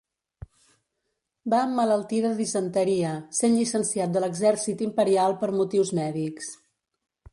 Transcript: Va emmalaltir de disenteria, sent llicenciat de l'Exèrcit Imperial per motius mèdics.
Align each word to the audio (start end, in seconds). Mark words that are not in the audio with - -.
Va 1.53 1.59
emmalaltir 1.65 2.21
de 2.23 2.31
disenteria, 2.39 3.11
sent 3.41 3.53
llicenciat 3.59 4.17
de 4.17 4.25
l'Exèrcit 4.25 4.83
Imperial 4.89 5.37
per 5.43 5.51
motius 5.59 5.93
mèdics. 6.03 6.51